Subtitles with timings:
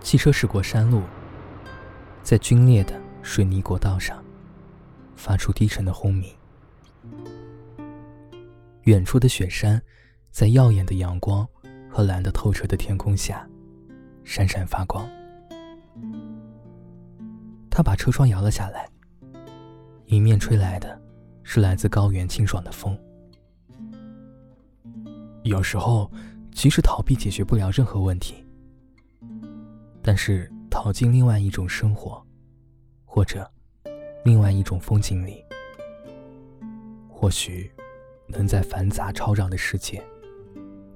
[0.00, 1.02] 汽车驶过山路，
[2.22, 4.24] 在龟裂的水泥国道上，
[5.14, 6.34] 发出低沉的轰鸣。
[8.84, 9.82] 远处的雪山，
[10.30, 11.46] 在耀眼的阳光
[11.90, 13.46] 和蓝得透彻的天空下，
[14.24, 15.06] 闪闪发光。
[17.70, 18.88] 他把车窗摇了下来，
[20.06, 20.98] 迎面吹来的，
[21.42, 22.98] 是来自高原清爽的风。
[25.42, 26.10] 有时候，
[26.58, 28.44] 即使逃避解决不了任何问题，
[30.02, 32.20] 但是逃进另外一种生活，
[33.04, 33.48] 或者
[34.24, 35.44] 另外一种风景里，
[37.08, 37.70] 或许
[38.26, 40.02] 能在繁杂吵嚷的世界，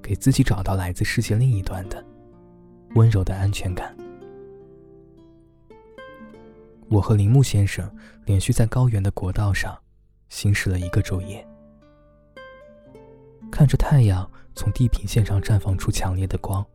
[0.01, 2.05] 给自己找到来自世界另一端的
[2.95, 3.95] 温柔的安全感。
[6.89, 7.89] 我和铃木先生
[8.25, 9.79] 连续在高原的国道上
[10.27, 11.47] 行驶了一个昼夜，
[13.53, 16.65] 看着太阳从地平线上绽放出强烈的光，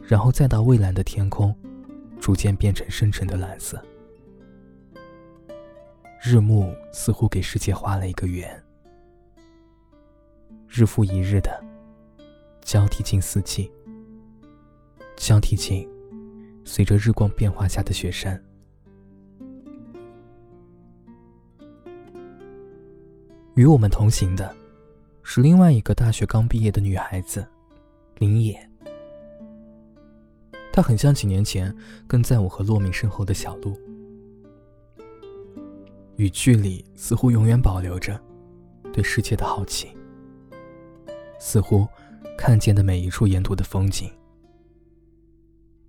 [0.00, 1.52] 然后再到蔚蓝的天空，
[2.20, 3.84] 逐渐变成深沉的蓝色。
[6.22, 8.62] 日暮似乎给世界画了一个圆，
[10.68, 11.60] 日复一日的
[12.60, 13.68] 交替进四季，
[15.16, 15.84] 交替进
[16.64, 18.40] 随着日光变化下的雪山。
[23.56, 24.54] 与我们同行的，
[25.26, 27.44] 是另外一个大学刚毕业的女孩子，
[28.18, 28.70] 林野。
[30.70, 31.74] 她很像几年前
[32.06, 33.74] 跟在我和洛明身后的小鹿，
[36.16, 38.20] 语句里似乎永远保留着
[38.92, 39.88] 对世界的好奇，
[41.40, 41.88] 似乎
[42.36, 44.12] 看见的每一处沿途的风景，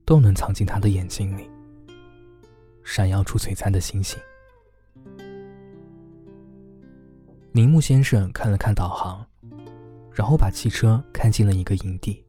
[0.06, 1.50] 都能藏进她的眼睛里，
[2.84, 4.18] 闪耀出璀璨的星星。
[7.56, 9.26] 铃木先生看了看导航，
[10.12, 12.22] 然后把汽车开进了一个营地。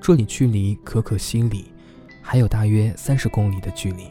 [0.00, 1.70] 这里距离可可西里
[2.22, 4.10] 还有大约三十公里的距离，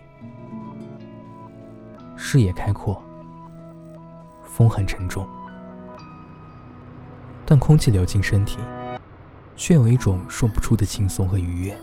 [2.16, 3.04] 视野开阔，
[4.44, 5.28] 风很沉重，
[7.48, 8.60] 但空气流进身体，
[9.56, 11.76] 却有一种说不出的轻松和愉悦。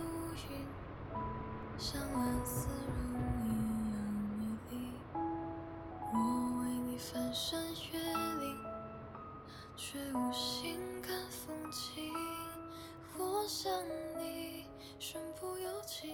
[9.77, 12.13] 却无心看风景
[13.19, 13.71] 我想
[14.19, 14.65] 你
[14.99, 16.13] 身不由己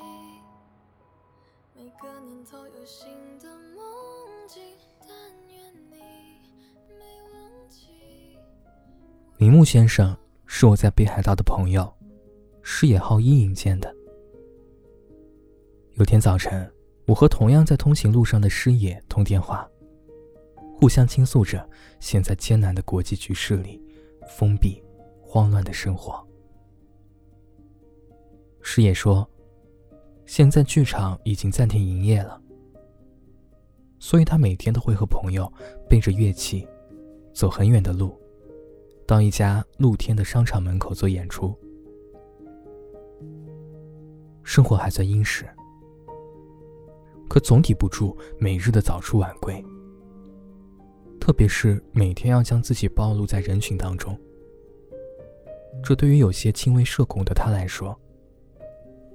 [1.74, 3.08] 每个年头有新
[3.38, 3.84] 的梦
[4.46, 4.62] 境，
[5.00, 5.08] 但
[5.48, 5.96] 愿你
[6.88, 7.88] 没忘记。
[9.38, 11.92] 铃木先生是我在北海道的朋友，
[12.62, 13.92] 是野浩一引荐的。
[15.94, 16.70] 有天早晨，
[17.06, 19.68] 我和同样在通行路上的师野通电话，
[20.82, 21.64] 互相倾诉着
[22.00, 23.80] 现在艰难的国际局势里
[24.36, 24.82] 封闭、
[25.20, 26.26] 慌乱的生活。
[28.62, 29.24] 师野说。
[30.26, 32.40] 现在剧场已经暂停营业了，
[34.00, 35.52] 所以他每天都会和朋友
[35.88, 36.66] 背着乐器，
[37.32, 38.18] 走很远的路，
[39.06, 41.56] 到一家露天的商场门口做演出。
[44.42, 45.44] 生活还算殷实，
[47.28, 49.62] 可总抵不住每日的早出晚归，
[51.22, 54.18] 特别是每天要将自己暴露在人群当中，
[55.80, 57.96] 这对于有些轻微社恐的他来说。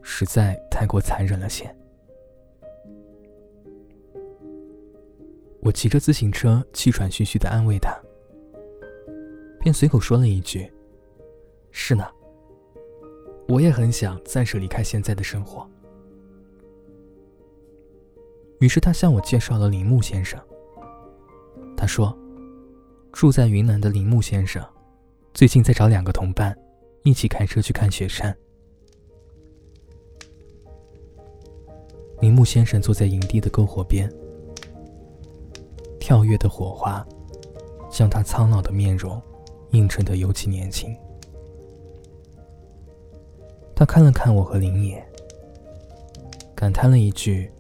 [0.02, 1.70] 实在太过残忍了些。
[5.60, 7.94] 我骑着自行车，气喘吁吁的安慰他，
[9.60, 10.72] 便随口说了一句
[11.72, 12.08] ：“是呢，
[13.50, 15.70] 我也很想暂时离开现在的生活。”
[18.62, 20.42] 于是他向我介绍了铃木先生。
[21.88, 22.16] 说
[23.14, 24.62] ：“住在云南的铃木先生，
[25.34, 26.56] 最近在找两个同伴，
[27.04, 28.36] 一起开车去看雪山。”
[32.20, 34.12] 铃木先生坐在营地的篝火边，
[36.00, 37.06] 跳跃的火花
[37.90, 39.22] 将他苍老的面容
[39.72, 40.94] 映衬得尤其年轻。
[43.76, 45.08] 他看了看我和林野，
[46.56, 47.52] 感叹了一句：“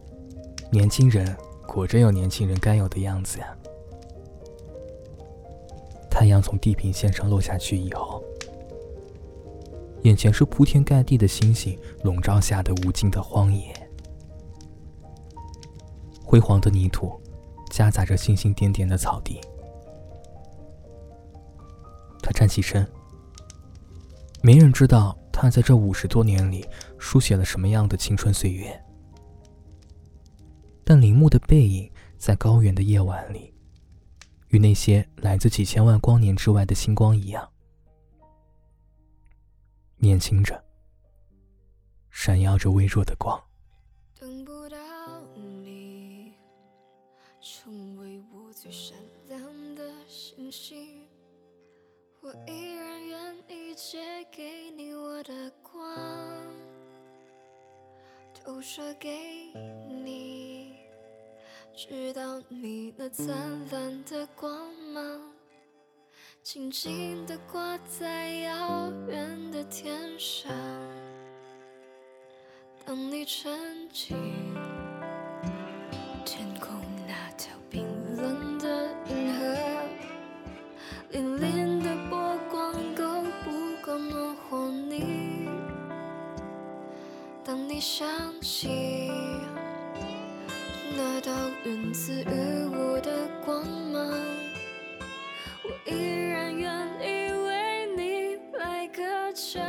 [0.73, 1.37] 年轻人
[1.67, 3.55] 果真有年轻人该有的样子呀。”
[6.17, 8.23] 太阳从地平线上落下去以后，
[10.01, 13.71] 眼前是铺天盖地的星星笼罩下的无尽的荒野。
[16.23, 17.21] 灰黄的泥土，
[17.69, 19.39] 夹杂着星星点点的草地。
[22.23, 22.83] 他站起身，
[24.41, 26.65] 没人知道他在这五十多年里
[26.97, 28.83] 书写了什么样的青春岁月。
[30.83, 31.87] 但铃木的背影
[32.17, 33.53] 在高原的夜晚里，
[34.49, 37.49] 与那些来自几千万光年之外的星光一样，
[39.97, 40.63] 年轻着，
[42.09, 43.41] 闪耀着微弱的光。
[44.19, 44.77] 等不到
[45.35, 46.33] 你，
[47.41, 48.97] 成为我最闪
[49.27, 49.41] 亮
[49.75, 51.05] 的星星，
[52.21, 53.99] 我依然愿意借
[54.31, 55.83] 给你我的光，
[58.33, 59.09] 投射给
[59.87, 60.36] 你，
[61.77, 63.37] 直到你那灿
[63.71, 65.21] 烂的光芒。
[66.41, 70.51] 静静地挂在遥远的天上。
[72.83, 74.17] 当你沉浸
[90.97, 91.31] 那道
[91.63, 94.01] 源自于我的光芒，
[95.63, 95.93] 我依
[96.27, 99.61] 然愿意为你来歌唱。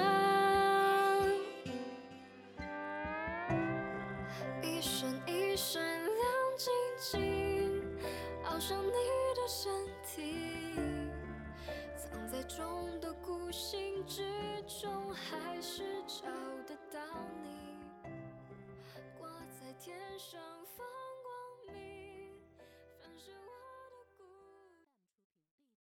[4.63, 6.25] 一闪一闪亮
[6.57, 7.83] 晶晶，
[8.43, 8.93] 好像你
[9.37, 9.71] 的身
[10.03, 10.35] 体，
[11.95, 14.23] 藏在众多孤星之
[14.67, 16.27] 中，还是找
[16.67, 16.99] 得到
[17.43, 18.09] 你，
[19.21, 19.29] 挂
[19.61, 20.41] 在天上。